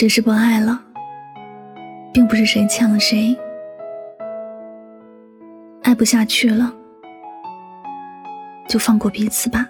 [0.00, 0.82] 只是不爱了，
[2.10, 3.36] 并不是谁欠了谁，
[5.82, 6.72] 爱不下去了，
[8.66, 9.68] 就放过彼此吧。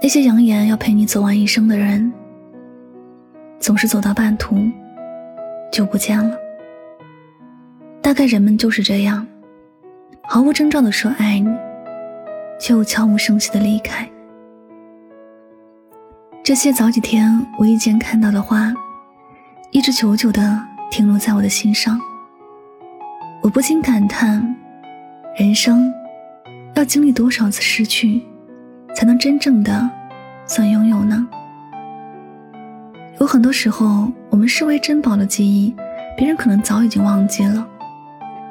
[0.00, 2.12] 那些扬言要陪你走完一生的人，
[3.58, 4.54] 总是走到半途
[5.72, 6.38] 就不见了。
[8.00, 9.26] 大概人们就是这样，
[10.22, 11.50] 毫无征兆的说爱你，
[12.60, 14.08] 却又悄无声息的离开。
[16.42, 18.72] 这些早几天无意间看到的话，
[19.70, 21.98] 一直久久的停留在我的心上。
[23.42, 24.54] 我不禁感叹，
[25.36, 25.92] 人生
[26.74, 28.22] 要经历多少次失去？
[28.94, 29.90] 才能真正的
[30.46, 31.26] 算拥有呢？
[33.20, 35.74] 有很多时候，我们视为珍宝的记忆，
[36.16, 37.66] 别人可能早已经忘记了。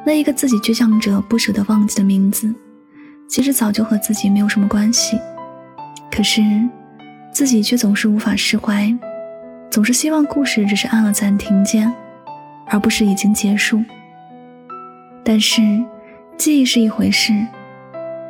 [0.05, 2.53] 那一个自己倔强着不舍得忘记的名字，
[3.33, 5.19] 其实早就和自己没有什么关系。
[6.11, 6.43] 可是，
[7.31, 8.95] 自己却总是无法释怀，
[9.71, 11.91] 总是希望故事只是按了暂停键，
[12.67, 13.83] 而不是已经结束。
[15.23, 15.63] 但是，
[16.37, 17.33] 记忆是一回事，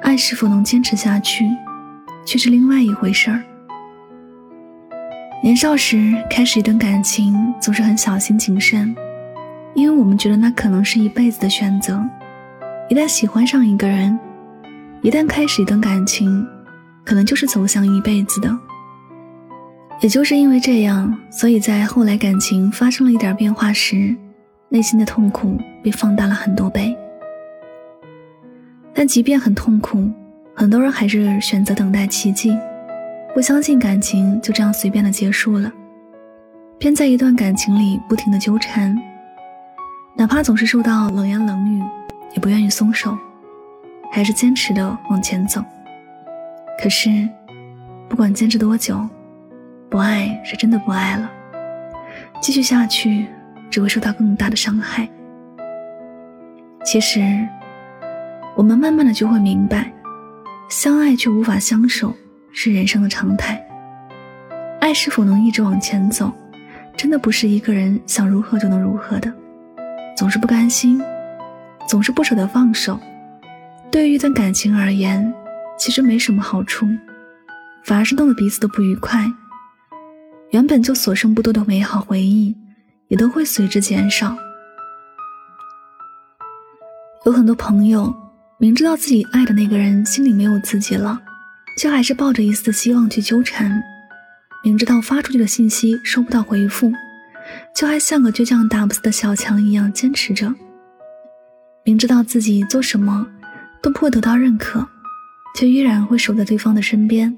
[0.04, 1.50] 爱是否能坚持下去？
[2.26, 3.44] 却是另外一回事儿。
[5.44, 8.96] 年少时开始一段感情，总是很小心谨慎，
[9.74, 12.02] 因为我们觉得那可能是一辈子的选择。
[12.88, 14.18] 一旦喜欢上一个人，
[15.04, 16.48] 一旦开始一段感情，
[17.04, 18.58] 可能就是走向一辈子的。
[20.00, 24.16] 也就是因为这样，所以在后来感情发生了一点变化时，
[24.70, 26.96] 内心的痛苦被放大了很多倍。
[28.94, 30.10] 但即便很痛苦。
[30.56, 32.56] 很多人还是选择等待奇迹，
[33.34, 35.70] 不相信感情就这样随便的结束了，
[36.78, 38.96] 便在一段感情里不停的纠缠，
[40.16, 41.82] 哪怕总是受到冷言冷语，
[42.36, 43.18] 也不愿意松手，
[44.16, 45.60] 还是坚持的往前走。
[46.80, 47.28] 可是，
[48.08, 49.04] 不管坚持多久，
[49.90, 51.32] 不爱是真的不爱了，
[52.40, 53.26] 继续下去
[53.72, 55.10] 只会受到更大的伤害。
[56.86, 57.22] 其实，
[58.56, 59.92] 我们慢慢的就会明白。
[60.70, 62.14] 相爱却无法相守，
[62.52, 63.60] 是人生的常态。
[64.80, 66.32] 爱是否能一直往前走，
[66.96, 69.34] 真的不是一个人想如何就能如何的。
[70.16, 71.02] 总是不甘心，
[71.88, 73.00] 总是不舍得放手，
[73.94, 75.32] 对于一段感情而言，
[75.78, 76.88] 其实没什么好处，
[77.84, 79.32] 反而是弄得彼此都不愉快。
[80.50, 82.56] 原本就所剩不多的美好回忆，
[83.10, 84.36] 也都会随之减少。
[87.28, 88.12] 有很多朋友。
[88.60, 91.22] 明知道自己爱的那个人心里没有自己了，
[91.78, 93.70] 却还是抱着一丝希望去纠缠；
[94.64, 96.90] 明知道发出去的信息收不到回复，
[97.76, 100.48] 却还像个倔强打不死的小强一样坚持着；
[101.84, 103.28] 明知道自己做什么
[103.84, 104.88] 都不会得到认可，
[105.56, 107.36] 却依然会守在对方的身边。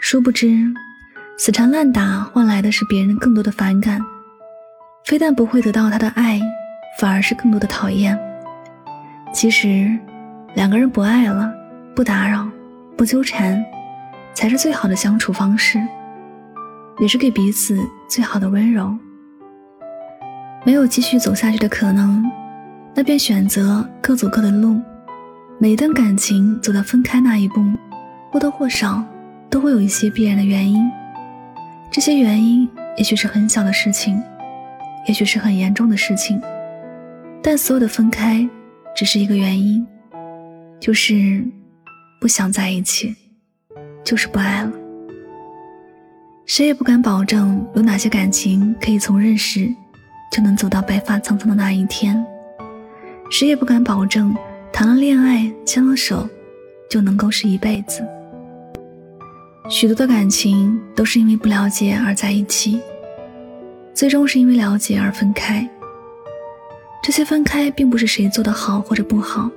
[0.00, 0.62] 殊不知，
[1.38, 4.00] 死缠烂打换来的是别人更多的反感，
[5.06, 6.40] 非但不会得到他的爱，
[7.00, 8.16] 反而是更多的讨厌。
[9.32, 9.98] 其实。
[10.54, 11.52] 两个人不爱了，
[11.94, 12.48] 不打扰，
[12.96, 13.62] 不纠缠，
[14.34, 15.78] 才是最好的相处方式，
[16.98, 18.96] 也是给彼此最好的温柔。
[20.64, 22.24] 没有继续走下去的可能，
[22.94, 24.80] 那便选择各走各的路。
[25.60, 27.60] 每一段感情走到分开那一步，
[28.30, 29.02] 或多或少
[29.50, 30.88] 都会有一些必然的原因。
[31.90, 34.22] 这些原因也许是很小的事情，
[35.08, 36.40] 也许是很严重的事情，
[37.42, 38.48] 但所有的分开
[38.94, 39.84] 只是一个原因。
[40.78, 41.44] 就是
[42.20, 43.12] 不想在一起，
[44.04, 44.70] 就是不爱了。
[46.46, 49.68] 谁也不敢保证有哪些感情可以从认识
[50.30, 52.24] 就能走到白发苍苍的那一天，
[53.28, 54.32] 谁也不敢保证
[54.78, 56.24] 谈了恋爱、牵了手
[56.88, 58.00] 就能够是一辈子。
[59.68, 62.80] 许多的感情都是因为不了解而在一起，
[63.92, 65.68] 最终是因为了解而分开。
[67.02, 69.50] 这些分开并不是谁做的好或者不好。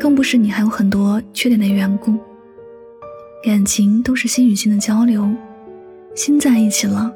[0.00, 2.18] 更不是你还有很多缺点的缘故。
[3.44, 5.28] 感情都是心与心的交流，
[6.14, 7.12] 心在一起了，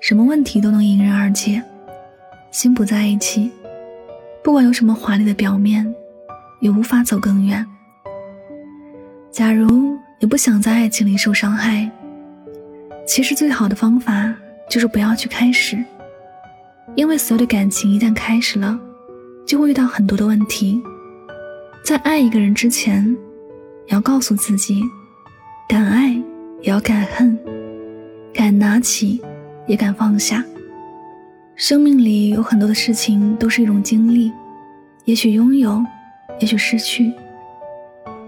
[0.00, 1.60] 什么问题都能迎刃而解；
[2.50, 3.50] 心不在一起，
[4.42, 5.94] 不管有什么华丽的表面，
[6.62, 7.66] 也无法走更远。
[9.32, 11.90] 假如你不想在爱情里受伤害，
[13.04, 14.32] 其实最好的方法
[14.70, 15.76] 就是不要去开始，
[16.94, 18.78] 因为所有的感情一旦开始了，
[19.44, 20.80] 就会遇到很多的问题。
[21.84, 23.16] 在爱一个人之前，
[23.88, 24.80] 要告诉自己，
[25.68, 26.10] 敢爱
[26.60, 27.36] 也要敢恨，
[28.32, 29.20] 敢拿起
[29.66, 30.44] 也敢放下。
[31.56, 34.30] 生命里有很多的事情都是一种经历，
[35.06, 35.84] 也许拥有，
[36.42, 37.12] 也许失去。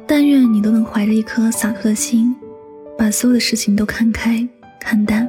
[0.07, 2.33] 但愿你都能怀着一颗洒脱的心，
[2.97, 5.29] 把所有的事情都看开看淡。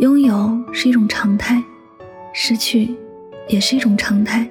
[0.00, 1.62] 拥有是一种常态，
[2.32, 2.92] 失去
[3.46, 4.44] 也是一种常态。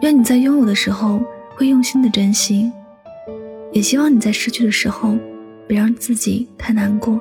[0.00, 1.20] 愿你在拥有的时候
[1.54, 2.72] 会用心的珍惜，
[3.70, 5.14] 也希望你在失去的时候
[5.68, 7.20] 别让自己太难过。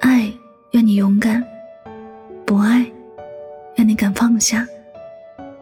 [0.00, 0.32] 爱，
[0.70, 1.42] 愿你勇敢；
[2.46, 2.86] 不爱，
[3.76, 4.66] 愿你敢放下，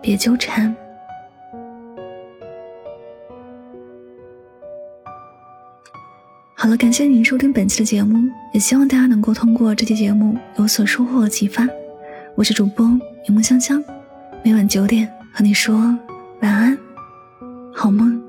[0.00, 0.72] 别纠缠。
[6.58, 11.68] 好了，感谢您收听本期的节目，也希望大家能够通过这期节目有所收获和启发。
[12.34, 12.86] 我是主播
[13.28, 13.84] 云梦香香，
[14.42, 15.76] 每晚九点和你说
[16.40, 16.78] 晚安，
[17.74, 18.22] 好梦。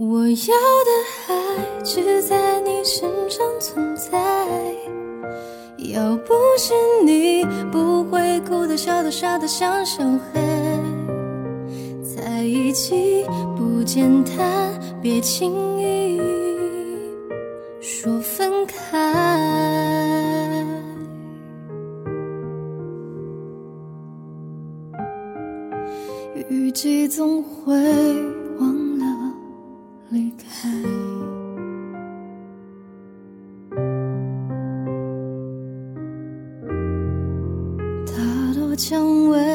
[0.00, 0.54] 我要
[0.84, 0.90] 的
[1.26, 4.16] 爱只在你身上存在，
[5.92, 6.72] 要不是
[7.04, 10.40] 你，不会哭得、笑得、傻得像小孩。
[12.04, 14.70] 在一起不简单，
[15.02, 16.20] 别轻易
[17.80, 19.12] 说分开。
[26.48, 28.27] 雨季总会。
[38.78, 39.47] 蔷薇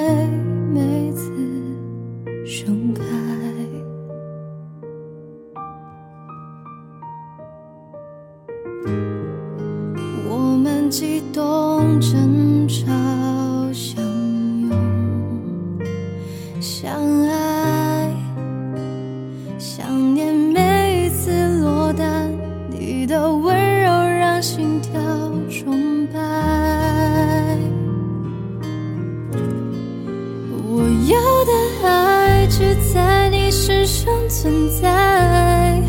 [34.44, 35.82] 存在，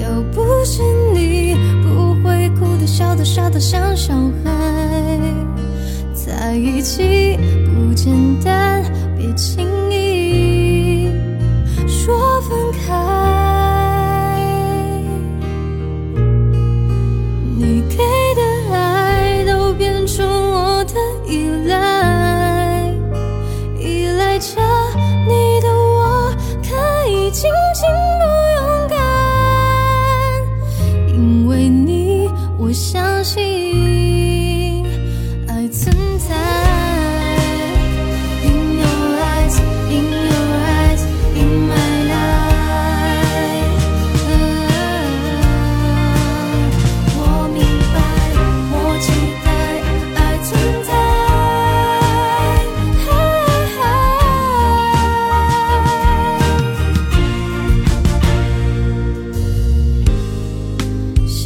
[0.00, 0.82] 要不是
[1.12, 5.20] 你，不会哭得、笑得、傻得像小孩。
[6.14, 8.82] 在一起不简单，
[9.18, 9.68] 别轻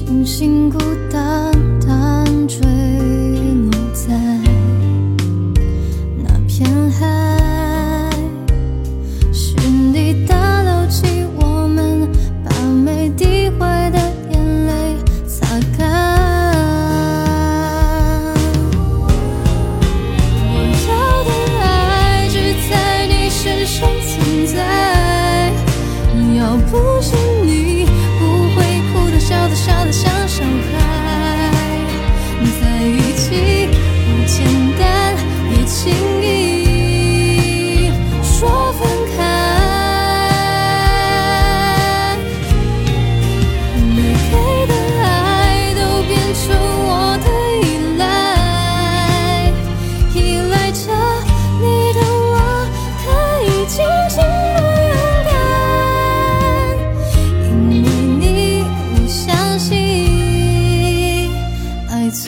[0.08, 0.78] 清醒孤
[1.12, 1.57] 单。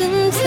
[0.00, 0.38] 存在，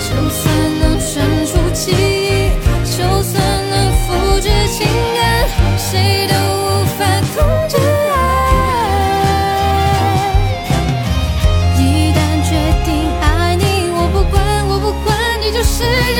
[0.00, 0.44] 就算
[0.80, 2.50] 能删除记忆，
[2.84, 5.18] 就算能复制情感，
[5.78, 7.36] 谁都无法控
[7.70, 7.78] 制
[8.12, 8.14] 爱。
[11.78, 11.80] 一
[12.12, 12.50] 旦决
[12.84, 12.88] 定
[13.22, 13.62] 爱你，
[13.94, 14.36] 我不管，
[14.68, 16.15] 我不管你，就是。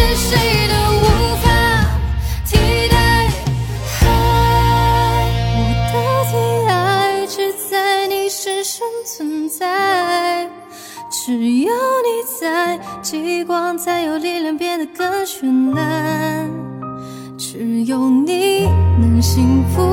[14.94, 16.50] 更绚烂。
[17.38, 18.64] 只有你
[18.98, 19.85] 能幸福